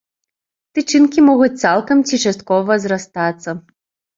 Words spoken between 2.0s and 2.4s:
ці